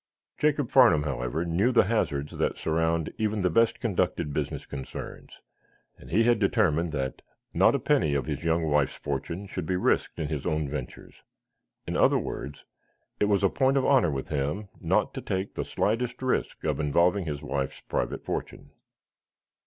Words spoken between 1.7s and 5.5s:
the hazards that surround even the best conducted business concerns,